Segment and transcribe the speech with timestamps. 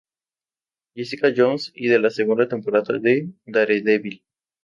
[0.95, 4.23] Jessica Jones y de la segunda temporada de Daredevil.